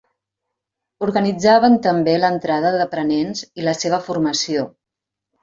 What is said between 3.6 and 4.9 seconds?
i la seva formació.